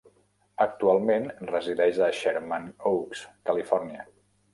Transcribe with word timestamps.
Actualment 0.63 1.27
resideix 1.51 1.99
a 2.05 2.07
Sherman 2.21 2.65
Oaks, 2.93 3.21
Califòrnia. 3.51 4.07